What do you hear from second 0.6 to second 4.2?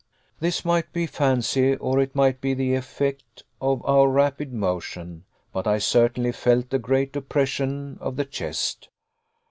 might be fancy, or it might be the effect of our